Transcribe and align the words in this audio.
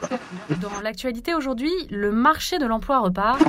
Dans 0.60 0.80
l'actualité 0.82 1.34
aujourd'hui, 1.34 1.72
le 1.90 2.12
marché 2.12 2.58
de 2.58 2.66
l'emploi 2.66 3.00
repart. 3.00 3.40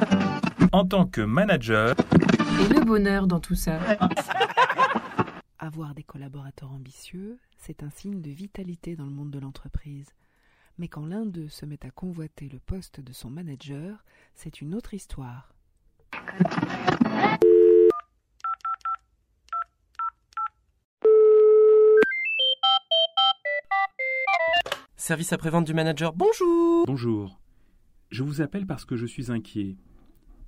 En 0.72 0.86
tant 0.86 1.06
que 1.06 1.22
manager, 1.22 1.96
Et 2.60 2.74
le 2.74 2.84
bonheur 2.84 3.28
dans 3.28 3.40
tout 3.40 3.56
ça. 3.56 3.80
Avoir 5.60 5.94
des 5.94 6.04
collaborateurs 6.04 6.72
ambitieux, 6.72 7.38
c'est 7.58 7.84
un 7.84 7.90
signe 7.90 8.22
de 8.22 8.30
vitalité 8.30 8.96
dans 8.96 9.06
le 9.06 9.12
monde 9.12 9.32
de 9.32 9.40
l'entreprise. 9.40 10.08
Mais 10.78 10.88
quand 10.88 11.06
l'un 11.06 11.26
d'eux 11.26 11.50
se 11.50 11.66
met 11.66 11.80
à 11.86 11.90
convoiter 11.90 12.50
le 12.52 12.60
poste 12.60 13.00
de 13.00 13.14
son 13.14 13.30
manager, 13.30 14.04
c'est 14.36 14.62
une 14.62 14.76
autre 14.76 14.94
histoire. 14.94 15.50
Service 25.08 25.32
après-vente 25.32 25.64
du 25.64 25.74
manager, 25.74 26.12
bonjour 26.12 26.86
Bonjour. 26.86 27.40
Je 28.10 28.24
vous 28.24 28.42
appelle 28.42 28.68
parce 28.68 28.84
que 28.84 28.98
je 28.98 29.06
suis 29.06 29.32
inquiet. 29.32 29.78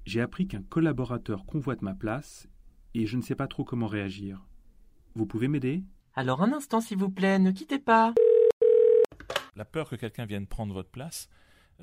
J'ai 0.04 0.20
appris 0.20 0.50
qu'un 0.50 0.62
collaborateur 0.62 1.46
convoite 1.46 1.82
ma 1.82 1.94
place 1.94 2.50
et 2.94 3.06
je 3.06 3.16
ne 3.16 3.22
sais 3.22 3.36
pas 3.36 3.48
trop 3.48 3.64
comment 3.64 3.88
réagir. 3.88 4.46
Vous 5.16 5.26
pouvez 5.26 5.48
m'aider? 5.48 5.86
Alors 6.14 6.42
un 6.42 6.52
instant 6.52 6.82
s'il 6.82 6.98
vous 6.98 7.10
plaît, 7.10 7.40
ne 7.40 7.52
quittez 7.52 7.80
pas 7.80 8.14
la 9.56 9.64
peur 9.64 9.90
que 9.90 9.96
quelqu'un 9.96 10.26
vienne 10.26 10.46
prendre 10.46 10.74
votre 10.74 10.90
place, 10.90 11.30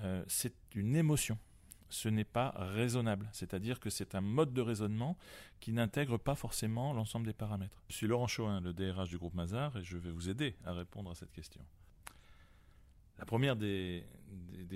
euh, 0.02 0.22
c'est 0.28 0.54
une 0.74 0.96
émotion. 0.96 1.38
Ce 1.88 2.10
n'est 2.10 2.24
pas 2.24 2.52
raisonnable. 2.56 3.30
C'est-à-dire 3.32 3.80
que 3.80 3.88
c'est 3.88 4.14
un 4.14 4.20
mode 4.20 4.52
de 4.52 4.60
raisonnement 4.60 5.16
qui 5.60 5.72
n'intègre 5.72 6.18
pas 6.18 6.34
forcément 6.34 6.92
l'ensemble 6.92 7.24
des 7.24 7.32
paramètres. 7.32 7.82
Je 7.88 7.94
suis 7.94 8.06
Laurent 8.06 8.26
Choin, 8.26 8.60
le 8.60 8.74
DRH 8.74 9.08
du 9.08 9.16
groupe 9.16 9.32
Mazar, 9.32 9.78
et 9.78 9.82
je 9.82 9.96
vais 9.96 10.10
vous 10.10 10.28
aider 10.28 10.56
à 10.66 10.74
répondre 10.74 11.10
à 11.10 11.14
cette 11.14 11.32
question. 11.32 11.62
La 13.18 13.24
première 13.24 13.56
des, 13.56 14.04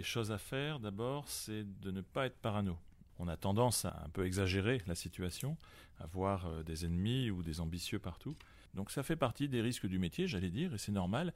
choses 0.02 0.32
à 0.32 0.38
faire, 0.38 0.80
d'abord, 0.80 1.28
c'est 1.28 1.64
de 1.80 1.90
ne 1.90 2.00
pas 2.00 2.26
être 2.26 2.38
parano. 2.38 2.76
On 3.18 3.28
a 3.28 3.36
tendance 3.36 3.84
à 3.84 4.02
un 4.04 4.08
peu 4.08 4.24
exagérer 4.24 4.80
la 4.86 4.94
situation, 4.94 5.58
à 5.98 6.06
voir 6.06 6.46
euh, 6.46 6.62
des 6.62 6.86
ennemis 6.86 7.30
ou 7.30 7.42
des 7.42 7.60
ambitieux 7.60 7.98
partout. 7.98 8.34
Donc 8.72 8.90
ça 8.90 9.02
fait 9.02 9.16
partie 9.16 9.46
des 9.46 9.60
risques 9.60 9.86
du 9.86 9.98
métier, 9.98 10.26
j'allais 10.26 10.48
dire, 10.48 10.72
et 10.72 10.78
c'est 10.78 10.92
normal. 10.92 11.34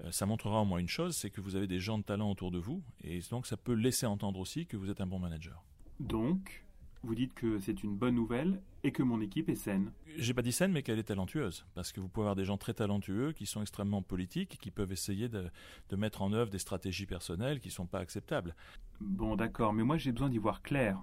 Euh, 0.00 0.12
ça 0.12 0.26
montrera 0.26 0.60
au 0.60 0.64
moins 0.64 0.78
une 0.78 0.88
chose, 0.88 1.16
c'est 1.16 1.30
que 1.30 1.40
vous 1.40 1.56
avez 1.56 1.66
des 1.66 1.80
gens 1.80 1.98
de 1.98 2.04
talent 2.04 2.30
autour 2.30 2.52
de 2.52 2.58
vous, 2.58 2.82
et 3.02 3.20
donc 3.30 3.46
ça 3.46 3.56
peut 3.56 3.72
laisser 3.72 4.06
entendre 4.06 4.38
aussi 4.38 4.66
que 4.66 4.76
vous 4.76 4.90
êtes 4.90 5.00
un 5.00 5.06
bon 5.06 5.18
manager. 5.18 5.64
Donc, 5.98 6.64
vous 7.04 7.14
dites 7.14 7.34
que 7.34 7.58
c'est 7.60 7.82
une 7.82 7.96
bonne 7.96 8.14
nouvelle 8.14 8.60
et 8.82 8.92
que 8.92 9.02
mon 9.02 9.20
équipe 9.20 9.48
est 9.48 9.54
saine. 9.54 9.92
J'ai 10.16 10.34
pas 10.34 10.42
dit 10.42 10.52
saine, 10.52 10.72
mais 10.72 10.82
qu'elle 10.82 10.98
est 10.98 11.04
talentueuse, 11.04 11.66
parce 11.74 11.92
que 11.92 12.00
vous 12.00 12.08
pouvez 12.08 12.24
avoir 12.24 12.36
des 12.36 12.44
gens 12.44 12.58
très 12.58 12.74
talentueux 12.74 13.32
qui 13.32 13.46
sont 13.46 13.62
extrêmement 13.62 14.02
politiques, 14.02 14.58
qui 14.60 14.70
peuvent 14.70 14.92
essayer 14.92 15.28
de, 15.28 15.50
de 15.88 15.96
mettre 15.96 16.22
en 16.22 16.32
œuvre 16.32 16.50
des 16.50 16.58
stratégies 16.58 17.06
personnelles 17.06 17.60
qui 17.60 17.70
sont 17.70 17.86
pas 17.86 18.00
acceptables. 18.00 18.54
Bon, 19.00 19.36
d'accord, 19.36 19.72
mais 19.72 19.84
moi 19.84 19.96
j'ai 19.96 20.12
besoin 20.12 20.28
d'y 20.28 20.38
voir 20.38 20.62
clair. 20.62 21.02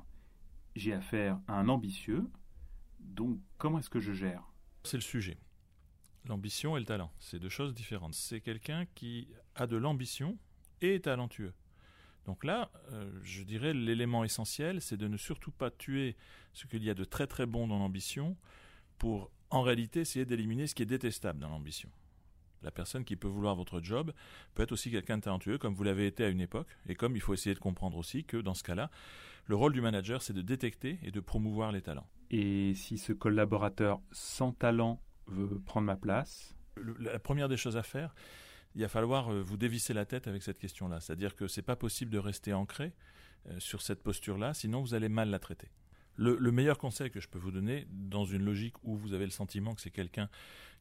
J'ai 0.76 0.94
affaire 0.94 1.40
à 1.48 1.60
un 1.60 1.70
ambitieux, 1.70 2.30
donc 3.00 3.40
comment 3.58 3.80
est-ce 3.80 3.90
que 3.90 4.00
je 4.00 4.14
gère? 4.14 4.44
C'est 4.84 4.98
le 4.98 5.02
sujet. 5.02 5.38
L'ambition 6.26 6.78
et 6.78 6.80
le 6.80 6.86
talent, 6.86 7.12
c'est 7.20 7.40
deux 7.40 7.50
choses 7.50 7.74
différentes. 7.74 8.14
C'est 8.14 8.42
quelqu'un 8.42 8.86
qui 8.96 9.28
a 9.56 9.68
de 9.68 9.76
l'ambition 9.76 10.38
et 10.82 10.96
est 10.96 11.06
talentueux. 11.06 11.54
Donc 12.26 12.44
là, 12.44 12.72
euh, 12.92 13.12
je 13.24 13.44
dirais 13.44 13.74
l'élément 13.74 14.24
essentiel, 14.24 14.82
c'est 14.82 14.98
de 14.98 15.08
ne 15.08 15.18
surtout 15.18 15.52
pas 15.52 15.72
tuer 15.72 16.16
ce 16.54 16.68
qu'il 16.68 16.84
y 16.84 16.90
a 16.90 16.94
de 16.94 17.04
très 17.04 17.28
très 17.28 17.46
bon 17.46 17.68
dans 17.68 17.80
l'ambition 17.80 18.38
pour 18.98 19.32
en 19.50 19.62
réalité 19.62 20.02
essayer 20.02 20.26
d'éliminer 20.26 20.68
ce 20.68 20.76
qui 20.76 20.84
est 20.84 20.88
détestable 20.88 21.40
dans 21.40 21.50
l'ambition. 21.50 21.90
La 22.62 22.72
personne 22.72 23.04
qui 23.04 23.16
peut 23.16 23.28
vouloir 23.28 23.56
votre 23.56 23.82
job 23.82 24.14
peut 24.54 24.64
être 24.64 24.72
aussi 24.72 24.92
quelqu'un 24.92 25.18
de 25.18 25.24
talentueux, 25.24 25.58
comme 25.58 25.74
vous 25.74 25.84
l'avez 25.84 26.06
été 26.06 26.24
à 26.24 26.30
une 26.30 26.42
époque, 26.42 26.68
et 26.88 26.96
comme 26.96 27.16
il 27.16 27.22
faut 27.22 27.34
essayer 27.34 27.56
de 27.56 27.60
comprendre 27.60 27.98
aussi 27.98 28.24
que 28.24 28.38
dans 28.38 28.54
ce 28.54 28.64
cas-là, 28.64 28.92
le 29.48 29.56
rôle 29.56 29.74
du 29.74 29.82
manager, 29.82 30.22
c'est 30.22 30.34
de 30.34 30.44
détecter 30.44 31.00
et 31.02 31.12
de 31.12 31.20
promouvoir 31.20 31.72
les 31.72 31.82
talents. 31.82 32.08
Et 32.30 32.76
si 32.76 32.98
ce 32.98 33.14
collaborateur 33.14 34.00
sans 34.12 34.52
talent 34.52 35.02
veut 35.26 35.60
prendre 35.60 35.88
ma 35.88 35.96
place? 35.96 36.56
La 37.00 37.20
première 37.20 37.50
des 37.50 37.58
choses 37.58 37.78
à 37.78 37.84
faire, 37.84 38.14
il 38.76 38.82
va 38.82 38.88
falloir 38.88 39.32
euh, 39.32 39.42
vous 39.42 39.58
dévisser 39.58 39.94
la 39.94 40.06
tête 40.06 40.28
avec 40.28 40.44
cette 40.44 40.60
question-là. 40.60 41.00
C'est-à-dire 41.00 41.36
que 41.36 41.48
c'est 41.48 41.62
pas 41.62 41.76
possible 41.76 42.12
de 42.12 42.20
rester 42.20 42.54
ancré 42.54 42.94
euh, 43.48 43.60
sur 43.60 43.82
cette 43.82 44.04
posture-là, 44.04 44.54
sinon 44.54 44.82
vous 44.82 44.94
allez 44.94 45.10
mal 45.10 45.30
la 45.30 45.40
traiter. 45.40 45.70
Le, 46.18 46.38
le 46.38 46.52
meilleur 46.52 46.78
conseil 46.78 47.10
que 47.10 47.20
je 47.20 47.28
peux 47.28 47.40
vous 47.40 47.52
donner, 47.52 47.88
dans 47.92 48.26
une 48.26 48.44
logique 48.44 48.76
où 48.84 48.96
vous 48.96 49.14
avez 49.14 49.26
le 49.26 49.32
sentiment 49.32 49.74
que 49.74 49.82
c'est 49.82 49.92
quelqu'un 49.92 50.30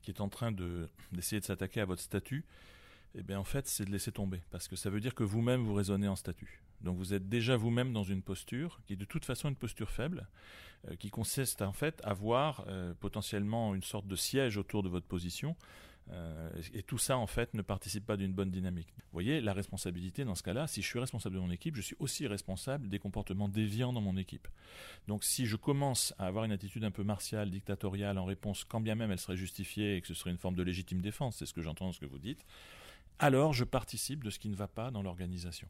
qui 0.03 0.11
est 0.11 0.21
en 0.21 0.29
train 0.29 0.53
de- 0.53 0.89
d'essayer 1.13 1.41
de 1.41 1.45
s'attaquer 1.47 1.81
à 1.81 1.85
votre 1.85 2.03
statut, 2.03 2.45
eh 3.15 3.23
bien 3.23 3.39
en 3.39 3.45
fait, 3.45 3.67
c'est 3.67 3.85
de 3.85 3.91
laisser 3.91 4.13
tomber, 4.13 4.41
parce 4.51 4.69
que 4.69 4.77
ça 4.77 4.91
veut 4.91 5.01
dire 5.01 5.15
que 5.15 5.25
vous-même 5.25 5.63
vous 5.63 5.75
raisonnez 5.75 6.09
en 6.09 6.17
statut. 6.17 6.63
Donc 6.81 6.97
vous 6.97 7.13
êtes 7.13 7.29
déjà 7.29 7.57
vous-même 7.57 7.93
dans 7.93 8.05
une 8.05 8.23
posture 8.23 8.81
qui 8.87 8.95
est 8.95 8.97
de 8.97 9.05
toute 9.05 9.25
façon 9.25 9.49
une 9.49 9.57
posture 9.57 9.91
faible, 9.91 10.29
euh, 10.89 10.97
qui 10.97 11.11
consiste 11.11 11.61
en 11.63 11.73
fait 11.73 12.01
à 12.05 12.15
voir 12.15 12.65
euh, 12.69 12.95
potentiellement 12.95 13.75
une 13.75 13.83
sorte 13.83 14.07
de 14.07 14.17
siège 14.17 14.57
autour 14.57 14.83
de 14.83 14.89
votre 14.89 15.07
position, 15.07 15.57
euh, 16.13 16.51
et 16.75 16.83
tout 16.83 16.99
ça, 16.99 17.17
en 17.17 17.27
fait, 17.27 17.55
ne 17.55 17.63
participe 17.63 18.05
pas 18.05 18.17
d'une 18.17 18.33
bonne 18.33 18.51
dynamique. 18.51 18.89
Vous 18.97 19.13
voyez, 19.13 19.41
la 19.41 19.53
responsabilité 19.53 20.25
dans 20.25 20.35
ce 20.35 20.43
cas-là, 20.43 20.67
si 20.67 20.83
je 20.83 20.87
suis 20.87 20.99
responsable 20.99 21.37
de 21.37 21.41
mon 21.41 21.51
équipe, 21.51 21.77
je 21.77 21.83
suis 21.83 21.97
aussi 21.99 22.27
responsable 22.27 22.89
des 22.89 22.99
comportements 22.99 23.49
déviants 23.49 23.93
dans 23.93 24.01
mon 24.01 24.17
équipe. 24.17 24.49
Donc, 25.07 25.25
si 25.25 25.47
je 25.47 25.57
commence 25.57 26.15
à 26.19 26.27
avoir 26.27 26.45
une 26.45 26.53
attitude 26.53 26.85
un 26.85 26.91
peu 26.91 27.05
martiale, 27.05 27.51
dictatoriale 27.51 28.19
en 28.19 28.25
réponse, 28.25 28.65
quand 28.65 28.81
bien 28.81 28.95
même 28.95 29.11
elle 29.11 29.19
serait 29.19 29.37
justifiée 29.37 29.97
et 29.97 30.01
que 30.01 30.09
ce 30.09 30.15
serait 30.15 30.31
une 30.31 30.39
forme 30.39 30.57
de 30.57 30.63
légitime 30.63 31.01
défense, 31.01 31.37
c'est 31.37 31.47
ce 31.47 31.55
que 31.55 31.63
j'entends 31.63 31.87
dans 31.87 31.93
ce 31.93 32.01
que 32.01 32.07
vous 32.07 32.19
dites, 32.19 32.45
alors 33.19 33.53
je 33.53 33.65
participe 33.65 34.25
de 34.25 34.31
ce 34.31 34.39
qui 34.39 34.49
ne 34.49 34.57
va 34.57 34.67
pas 34.69 34.91
dans 34.91 35.03
l'organisation. 35.03 35.69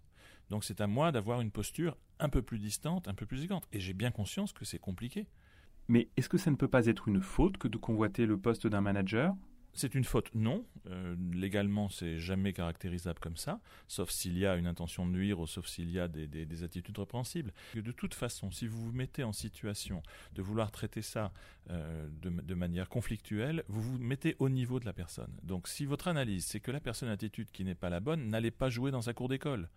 Donc, 0.51 0.65
c'est 0.65 0.81
à 0.81 0.87
moi 0.87 1.13
d'avoir 1.13 1.41
une 1.41 1.51
posture 1.51 1.97
un 2.19 2.29
peu 2.29 2.43
plus 2.43 2.59
distante, 2.59 3.09
un 3.09 3.15
peu 3.15 3.27
plus 3.27 3.39
élégante. 3.39 3.69
Et 3.73 3.81
j'ai 3.81 3.95
bien 3.95 4.11
conscience 4.11 4.53
que 4.53 4.65
c'est 4.65 4.79
compliqué. 4.79 5.27
Mais 5.89 6.09
est-ce 6.17 6.29
que 6.29 6.39
ça 6.39 6.51
ne 6.51 6.57
peut 6.57 6.69
pas 6.69 6.87
être 6.87 7.09
une 7.09 7.21
faute 7.21 7.57
que 7.57 7.69
de 7.69 7.77
convoiter 7.77 8.27
le 8.27 8.39
poste 8.39 8.67
d'un 8.67 8.81
manager 8.81 9.35
C'est 9.73 9.95
une 9.95 10.05
faute, 10.05 10.35
non. 10.35 10.65
Euh, 10.89 11.15
légalement, 11.33 11.89
c'est 11.89 12.19
jamais 12.19 12.53
caractérisable 12.53 13.21
comme 13.21 13.37
ça, 13.37 13.61
sauf 13.87 14.11
s'il 14.11 14.37
y 14.37 14.45
a 14.45 14.57
une 14.57 14.67
intention 14.67 15.07
de 15.07 15.13
nuire 15.13 15.39
ou 15.41 15.47
sauf 15.47 15.67
s'il 15.69 15.91
y 15.91 16.01
a 16.01 16.09
des, 16.09 16.27
des- 16.27 16.45
des 16.45 16.63
attitudes 16.65 16.99
répréhensibles. 16.99 17.53
De 17.75 17.93
toute 17.93 18.15
façon, 18.15 18.51
si 18.51 18.67
vous 18.67 18.87
vous 18.87 18.93
mettez 18.93 19.23
en 19.23 19.33
situation 19.33 20.03
de 20.35 20.43
vouloir 20.43 20.71
traiter 20.73 21.03
ça 21.03 21.33
euh, 21.71 22.09
de, 22.21 22.31
de 22.31 22.55
manière 22.55 22.89
conflictuelle, 22.89 23.63
vous 23.69 23.81
vous 23.81 23.99
mettez 23.99 24.35
au 24.41 24.49
niveau 24.49 24.81
de 24.81 24.87
la 24.87 24.93
personne. 24.93 25.33
Donc, 25.45 25.69
si 25.69 25.85
votre 25.85 26.09
analyse, 26.09 26.47
c'est 26.47 26.61
que 26.61 26.73
la 26.73 26.81
personne 26.81 27.09
a 27.09 27.13
une 27.13 27.15
attitude 27.15 27.51
qui 27.53 27.65
n'est 27.65 27.75
pas 27.77 27.91
la 27.91 28.01
bonne, 28.01 28.27
n'allez 28.29 28.51
pas 28.51 28.71
jouer 28.71 28.91
dans 28.91 29.03
sa 29.03 29.15
cour 29.15 29.29
d'école. 29.29 29.69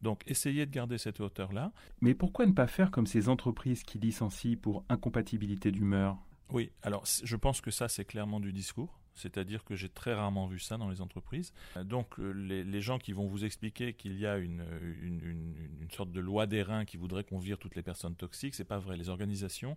Donc, 0.00 0.22
essayez 0.26 0.64
de 0.64 0.70
garder 0.70 0.96
cette 0.96 1.20
hauteur-là. 1.20 1.72
Mais 2.00 2.14
pourquoi 2.14 2.46
ne 2.46 2.52
pas 2.52 2.66
faire 2.66 2.90
comme 2.90 3.06
ces 3.06 3.28
entreprises 3.28 3.84
qui 3.84 3.98
licencient 3.98 4.56
pour 4.56 4.82
incompatibilité 4.88 5.70
d'humeur? 5.72 6.16
Oui, 6.52 6.72
alors 6.82 7.04
je 7.22 7.36
pense 7.36 7.60
que 7.60 7.70
ça, 7.70 7.88
c'est 7.88 8.04
clairement 8.06 8.40
du 8.40 8.52
discours. 8.52 8.98
C'est-à-dire 9.14 9.64
que 9.64 9.74
j'ai 9.76 9.88
très 9.88 10.14
rarement 10.14 10.46
vu 10.46 10.58
ça 10.58 10.76
dans 10.76 10.88
les 10.88 11.00
entreprises. 11.00 11.52
Donc 11.84 12.18
euh, 12.18 12.30
les, 12.32 12.80
gens 12.80 12.98
qui 12.98 13.12
vont 13.12 13.26
vous 13.26 13.44
expliquer 13.44 13.92
qu'il 13.92 14.18
y 14.18 14.26
a 14.26 14.38
une- 14.38 14.64
une 15.02 15.90
sorte 15.90 16.12
de 16.12 16.20
loi 16.20 16.46
des 16.46 16.62
reins 16.62 16.84
qui 16.84 16.96
voudrait 16.96 17.24
qu'on 17.24 17.38
vire 17.38 17.58
toutes 17.58 17.74
les 17.76 17.82
personnes 17.82 18.14
toxiques, 18.14 18.54
c'est 18.54 18.64
pas 18.64 18.78
vrai. 18.78 18.96
Les 18.96 19.08
organisations, 19.08 19.76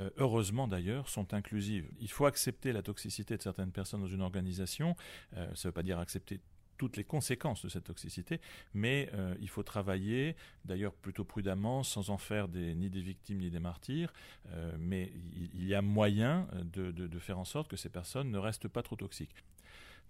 euh, 0.00 0.10
heureusement 0.16 0.68
d'ailleurs, 0.68 1.08
sont 1.08 1.34
inclusives. 1.34 1.88
Il 2.00 2.10
faut 2.10 2.26
accepter 2.26 2.72
la 2.72 2.82
toxicité 2.82 3.36
de 3.36 3.42
certaines 3.42 3.72
personnes 3.72 4.00
dans 4.00 4.06
une 4.06 4.22
organisation. 4.22 4.96
Euh, 5.36 5.46
ça 5.54 5.68
ne 5.68 5.70
veut 5.70 5.72
pas 5.72 5.82
dire 5.82 5.98
accepter 5.98 6.40
toutes 6.80 6.96
les 6.96 7.04
conséquences 7.04 7.62
de 7.62 7.68
cette 7.68 7.84
toxicité, 7.84 8.40
mais 8.72 9.10
euh, 9.12 9.34
il 9.38 9.50
faut 9.50 9.62
travailler, 9.62 10.34
d'ailleurs 10.64 10.94
plutôt 10.94 11.24
prudemment, 11.26 11.82
sans 11.82 12.08
en 12.08 12.16
faire 12.16 12.48
des, 12.48 12.74
ni 12.74 12.88
des 12.88 13.02
victimes 13.02 13.40
ni 13.40 13.50
des 13.50 13.60
martyrs, 13.60 14.10
euh, 14.48 14.74
mais 14.78 15.12
il, 15.36 15.50
il 15.54 15.66
y 15.66 15.74
a 15.74 15.82
moyen 15.82 16.48
de, 16.72 16.90
de- 16.90 17.06
de 17.06 17.18
faire 17.18 17.38
en 17.38 17.44
sorte 17.44 17.68
que 17.68 17.76
ces 17.76 17.90
personnes 17.90 18.30
ne 18.30 18.38
restent 18.38 18.68
pas 18.68 18.82
trop 18.82 18.96
toxiques. 18.96 19.44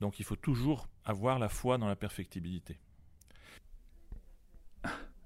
Donc 0.00 0.20
il 0.20 0.24
faut 0.24 0.36
toujours 0.36 0.86
avoir 1.04 1.40
la 1.40 1.48
foi 1.48 1.76
dans 1.76 1.88
la 1.88 1.96
perfectibilité. 1.96 2.78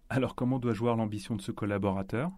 Alors 0.08 0.34
comment 0.34 0.58
dois-je 0.58 0.80
voir 0.80 0.96
l'ambition 0.96 1.36
de 1.36 1.42
ce 1.42 1.52
collaborateur? 1.52 2.32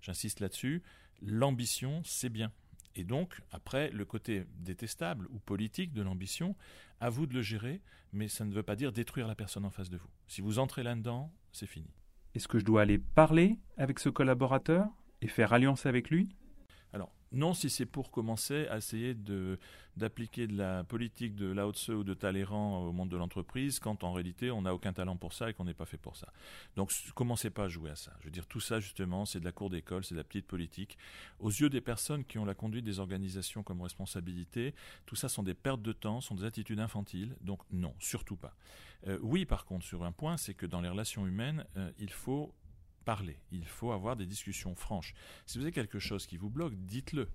J'insiste 0.00 0.40
là-dessus, 0.40 0.82
l'ambition, 1.22 2.02
c'est 2.04 2.28
bien. 2.28 2.50
Et 2.96 3.04
donc, 3.04 3.40
après, 3.50 3.90
le 3.90 4.04
côté 4.04 4.44
détestable 4.58 5.26
ou 5.30 5.38
politique 5.38 5.92
de 5.92 6.02
l'ambition, 6.02 6.56
à 7.00 7.08
vous 7.08 7.26
de 7.26 7.34
le 7.34 7.42
gérer, 7.42 7.80
mais 8.12 8.28
ça 8.28 8.44
ne 8.44 8.52
veut 8.52 8.62
pas 8.62 8.76
dire 8.76 8.92
détruire 8.92 9.28
la 9.28 9.34
personne 9.34 9.64
en 9.64 9.70
face 9.70 9.90
de 9.90 9.96
vous. 9.96 10.10
Si 10.26 10.40
vous 10.40 10.58
entrez 10.58 10.82
là-dedans, 10.82 11.32
c'est 11.52 11.66
fini. 11.66 11.90
Est-ce 12.34 12.48
que 12.48 12.58
je 12.58 12.64
dois 12.64 12.82
aller 12.82 12.98
parler 12.98 13.58
avec 13.76 13.98
ce 13.98 14.08
collaborateur 14.08 14.86
et 15.20 15.28
faire 15.28 15.52
alliance 15.52 15.86
avec 15.86 16.10
lui? 16.10 16.28
Alors, 16.92 17.12
non, 17.32 17.54
si 17.54 17.70
c'est 17.70 17.86
pour 17.86 18.10
commencer 18.10 18.66
à 18.68 18.78
essayer 18.78 19.14
d'appliquer 19.96 20.48
de 20.48 20.56
la 20.56 20.82
politique 20.82 21.36
de 21.36 21.46
Lao 21.46 21.72
Tse 21.72 21.90
ou 21.90 22.02
de 22.02 22.12
Talleyrand 22.12 22.82
au 22.82 22.92
monde 22.92 23.08
de 23.08 23.16
l'entreprise, 23.16 23.78
quand 23.78 24.02
en 24.02 24.12
réalité 24.12 24.50
on 24.50 24.62
n'a 24.62 24.74
aucun 24.74 24.92
talent 24.92 25.16
pour 25.16 25.32
ça 25.32 25.48
et 25.48 25.54
qu'on 25.54 25.64
n'est 25.64 25.74
pas 25.74 25.84
fait 25.84 25.96
pour 25.96 26.16
ça. 26.16 26.32
Donc, 26.74 26.92
commencez 27.14 27.50
pas 27.50 27.64
à 27.64 27.68
jouer 27.68 27.90
à 27.90 27.96
ça. 27.96 28.12
Je 28.18 28.24
veux 28.24 28.32
dire, 28.32 28.46
tout 28.46 28.58
ça, 28.58 28.80
justement, 28.80 29.26
c'est 29.26 29.38
de 29.38 29.44
la 29.44 29.52
cour 29.52 29.70
d'école, 29.70 30.04
c'est 30.04 30.14
de 30.14 30.18
la 30.18 30.24
petite 30.24 30.48
politique. 30.48 30.98
Aux 31.38 31.50
yeux 31.50 31.70
des 31.70 31.80
personnes 31.80 32.24
qui 32.24 32.38
ont 32.38 32.44
la 32.44 32.54
conduite 32.54 32.84
des 32.84 32.98
organisations 32.98 33.62
comme 33.62 33.80
responsabilité, 33.80 34.74
tout 35.06 35.14
ça 35.14 35.28
sont 35.28 35.44
des 35.44 35.54
pertes 35.54 35.82
de 35.82 35.92
temps, 35.92 36.20
sont 36.20 36.34
des 36.34 36.44
attitudes 36.44 36.80
infantiles. 36.80 37.36
Donc, 37.42 37.60
non, 37.70 37.94
surtout 38.00 38.36
pas. 38.36 38.56
Euh, 39.06 39.18
oui, 39.22 39.44
par 39.44 39.66
contre, 39.66 39.84
sur 39.84 40.02
un 40.02 40.12
point, 40.12 40.36
c'est 40.36 40.54
que 40.54 40.66
dans 40.66 40.80
les 40.80 40.88
relations 40.88 41.26
humaines, 41.26 41.64
euh, 41.76 41.90
il 41.98 42.10
faut 42.10 42.52
il 43.52 43.66
faut 43.66 43.92
avoir 43.92 44.16
des 44.16 44.26
discussions 44.26 44.74
franches. 44.74 45.14
Si 45.46 45.58
vous 45.58 45.64
avez 45.64 45.72
quelque 45.72 45.98
chose 45.98 46.26
qui 46.26 46.36
vous 46.36 46.50
bloque, 46.50 46.74
dites-le. 46.74 47.28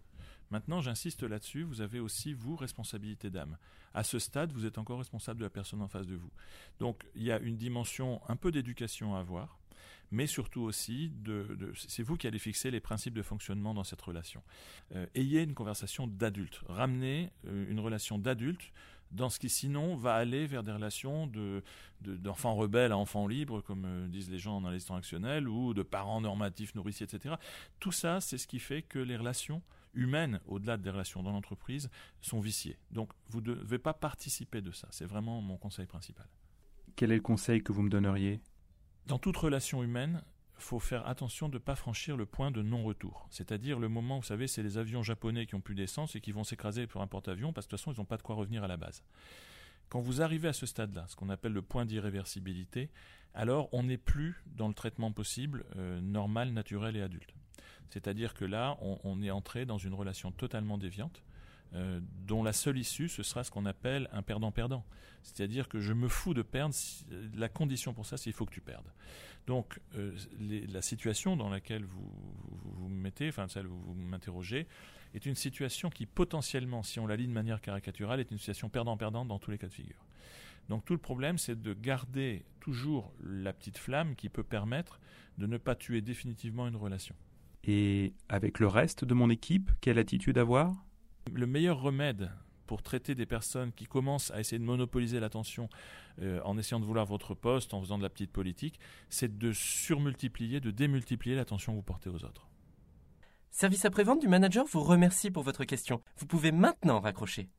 Maintenant, 0.51 0.81
j'insiste 0.81 1.24
là-dessus, 1.24 1.63
vous 1.63 1.81
avez 1.81 2.00
aussi, 2.00 2.33
vous, 2.33 2.56
responsabilité 2.56 3.30
d'âme. 3.30 3.57
À 3.94 4.04
ce 4.04 4.19
stade, 4.19 4.51
vous 4.51 4.66
êtes 4.66 4.77
encore 4.77 5.00
responsable 5.00 5.39
de 5.39 5.45
la 5.45 5.50
personne 5.50 5.81
en 5.81 5.88
face 5.88 6.06
de 6.06 6.16
vous. 6.16 6.31
Donc, 6.80 7.04
il 7.16 7.24
y 7.24 7.31
a 7.31 7.39
une 7.39 7.57
dimension 7.57 8.22
un 8.30 8.36
peu 8.36 8.51
d'éducation 8.51 9.16
à 9.16 9.19
avoir, 9.19 9.57
mais 10.12 10.27
surtout 10.27 10.62
aussi, 10.62 11.12
c'est 11.88 12.04
vous 12.04 12.16
qui 12.16 12.27
allez 12.27 12.39
fixer 12.39 12.69
les 12.69 12.80
principes 12.80 13.16
de 13.16 13.24
fonctionnement 13.24 13.74
dans 13.74 13.83
cette 13.83 14.01
relation. 14.01 14.44
Euh, 14.94 15.07
ayez 15.16 15.42
une 15.42 15.56
conversation 15.56 16.07
d'adulte. 16.07 16.62
Ramenez 16.68 17.31
euh, 17.48 17.69
une 17.69 17.80
relation 17.80 18.19
d'adulte 18.19 18.72
dans 19.12 19.30
ce 19.30 19.40
qui 19.40 19.50
sinon 19.50 19.96
va 19.96 20.16
aller 20.16 20.46
vers 20.46 20.63
des 20.63 20.72
relations 20.72 21.28
de, 21.28 21.63
d'enfants 22.02 22.56
rebelles 22.56 22.92
à 22.92 22.98
enfants 22.98 23.28
libres, 23.28 23.62
comme 23.62 23.86
euh, 23.86 24.07
disent 24.07 24.30
les 24.30 24.40
gens 24.40 24.62
dans 24.62 24.69
l'instant 24.69 24.96
actionnel, 24.96 25.48
ou 25.48 25.74
de 25.74 25.84
parents 25.84 26.22
normatifs, 26.22 26.75
nourriciers, 26.75 27.06
etc. 27.06 27.36
Tout 27.80 27.92
ça, 27.92 28.22
c'est 28.22 28.38
ce 28.38 28.48
qui 28.48 28.60
fait 28.60 28.81
que 28.81 29.00
les 29.00 29.18
relations 29.18 29.62
humaines, 29.94 30.40
au-delà 30.48 30.78
des 30.78 30.90
relations 30.90 31.24
dans 31.24 31.31
l'entreprise, 31.31 31.90
sont 32.22 32.40
viciées. 32.40 32.78
Donc 32.92 33.12
vous 33.30 33.42
ne 33.42 33.54
devez 33.56 33.80
pas 33.80 33.94
participer 33.94 34.62
de 34.62 34.72
ça. 34.72 34.88
C'est 34.92 35.06
vraiment 35.06 35.42
mon 35.42 35.58
conseil 35.58 35.86
principal. 35.86 36.28
Quel 36.96 37.12
est 37.12 37.16
le 37.16 37.22
conseil 37.22 37.63
que 37.63 37.72
vous 37.72 37.81
me 37.81 37.90
donneriez? 37.90 38.42
Dans 39.08 39.19
toute 39.19 39.38
relation 39.38 39.84
humaine, 39.84 40.24
faut 40.57 40.80
faire 40.80 41.07
attention 41.07 41.50
de 41.50 41.56
ne 41.56 41.60
pas 41.60 41.75
franchir 41.75 42.18
le 42.18 42.25
point 42.25 42.52
de 42.52 42.62
non-retour. 42.62 43.28
C'est-à-dire 43.30 43.80
le 43.80 43.90
moment, 43.90 44.18
vous 44.18 44.25
savez, 44.25 44.48
c'est 44.48 44.63
les 44.63 44.78
avions 44.78 45.04
japonais 45.04 45.46
qui 45.46 45.56
ont 45.56 45.62
plus 45.62 45.75
d'essence 45.75 46.16
et 46.16 46.22
qui 46.22 46.31
vont 46.31 46.44
s'écraser 46.44 46.88
pour 46.88 47.02
un 47.02 47.07
porte-avions 47.07 47.54
parce 47.54 47.66
que 47.68 47.72
de 47.72 47.78
toute 47.78 47.81
façon, 47.81 47.94
ils 47.94 48.00
n'ont 48.00 48.06
pas 48.06 48.18
de 48.18 48.24
quoi 48.24 48.36
revenir 48.36 48.63
à 48.63 48.68
la 48.68 48.78
base. 48.78 49.04
Quand 49.90 50.00
vous 50.00 50.22
arrivez 50.22 50.48
à 50.48 50.54
ce 50.54 50.66
stade-là, 50.66 51.06
ce 51.07 51.16
qu'on 51.16 51.30
appelle 51.30 51.54
le 51.54 51.62
point 51.62 51.86
d'irréversibilité, 51.86 52.90
alors 53.34 53.69
on 53.72 53.84
n'est 53.84 53.98
plus 53.98 54.42
dans 54.46 54.68
le 54.68 54.74
traitement 54.74 55.12
possible 55.12 55.66
euh, 55.75 56.02
normal, 56.02 56.52
naturel 56.52 56.96
et 56.96 57.01
adulte. 57.01 57.34
C'est-à-dire 57.90 58.34
que 58.34 58.46
là, 58.46 58.78
on, 58.81 59.22
est 59.22 59.31
entré 59.31 59.66
dans 59.66 59.78
une 59.78 59.94
relation 59.94 60.31
totalement 60.31 60.78
déviante 60.78 61.24
euh, 61.75 62.00
dont 62.25 62.42
la 62.42 62.54
seule 62.54 62.77
issue, 62.77 63.10
ce 63.10 63.22
sera 63.22 63.44
ce 63.44 63.51
qu'on 63.51 63.66
appelle 63.66 64.07
un 64.13 64.22
perdant-perdant. 64.22 64.86
C'est-à-dire 65.24 65.68
que 65.68 65.80
je 65.80 65.92
me 65.92 66.07
fous 66.07 66.33
de 66.33 66.42
perdre, 66.42 66.74
la 67.36 67.50
condition 67.50 67.94
pour 67.94 68.06
ça, 68.06 68.16
c'est 68.16 68.25
qu'il 68.25 68.33
faut 68.33 68.45
que 68.45 68.54
tu 68.54 68.62
perdes. 68.62 68.94
Donc, 69.45 69.80
euh, 69.95 70.16
la 70.39 70.81
situation 70.81 71.36
dans 71.36 71.50
laquelle 71.50 71.83
vous 71.83 72.12
vous, 72.75 72.88
mettez, 72.89 73.27
enfin 73.27 73.48
celle 73.48 73.68
où 73.68 73.77
vous 73.77 73.94
m'interrogez, 73.94 74.68
est 75.13 75.25
une 75.25 75.36
situation 75.36 75.89
qui 75.89 76.06
potentiellement, 76.06 76.81
si 76.81 77.00
on 77.00 77.07
la 77.07 77.16
lit 77.16 77.27
de 77.27 77.33
manière 77.33 77.60
caricaturale, 77.62 78.19
est 78.19 78.31
une 78.31 78.39
situation 78.39 78.69
perdant-perdant 78.69 79.25
dans 79.25 79.39
tous 79.39 79.51
les 79.51 79.57
cas 79.57 79.68
de 79.68 79.74
figure. 79.74 80.06
Donc 80.69 80.86
tout 80.86 80.94
le 80.94 81.00
problème, 81.00 81.38
c'est 81.38 81.62
de 81.62 81.74
garder 81.74 82.45
toujours 82.60 83.13
la 83.24 83.54
petite 83.54 83.77
flamme 83.77 84.16
qui 84.16 84.30
peut 84.30 84.44
permettre 84.44 85.00
de 85.38 85.45
ne 85.45 85.57
pas 85.57 85.75
tuer 85.75 86.01
définitivement 86.01 86.68
une 86.68 86.75
relation. 86.75 87.16
Et 87.66 88.13
avec 88.30 88.60
le 88.60 88.68
reste 88.68 89.06
de 89.06 89.13
mon 89.13 89.30
équipe, 89.30 89.72
quelle 89.81 90.00
attitude 90.00 90.38
avoir? 90.38 90.85
Le 91.31 91.48
meilleur 91.48 91.81
remède 91.81 92.31
pour 92.66 92.81
traiter 92.81 93.16
des 93.16 93.25
personnes 93.25 93.72
qui 93.74 93.86
commencent 93.86 94.31
à 94.31 94.39
essayer 94.39 94.60
de 94.60 94.63
monopoliser 94.63 95.19
l'attention 95.19 95.69
euh, 96.22 96.42
en 96.44 96.57
essayant 96.57 96.80
de 96.80 96.86
vouloir 96.86 97.06
votre 97.06 97.36
poste, 97.36 97.74
en 97.74 97.81
faisant 97.81 97.98
de 97.98 98.04
la 98.04 98.10
petite 98.10 98.31
politique, 98.31 98.80
c'est 99.10 99.38
de 99.38 99.51
surmultiplier, 99.51 100.60
de 100.60 100.72
démultiplier 100.72 101.36
l'attention 101.36 101.74
que 101.74 101.77
vous 101.77 101.83
portez 101.83 102.10
aux 102.10 102.24
autres. 102.24 102.50
Service 103.51 103.86
après-vente 103.86 104.19
du 104.19 104.27
manager 104.27 104.66
vous 104.66 104.83
remercie 104.83 105.31
pour 105.31 105.44
votre 105.44 105.63
question. 105.63 106.01
Vous 106.18 106.25
pouvez 106.25 106.51
maintenant 106.51 107.00
raccrocher. 107.00 107.50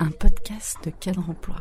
Un 0.00 0.10
podcast 0.12 0.78
de 0.84 0.90
cadre 0.90 1.28
emploi. 1.28 1.60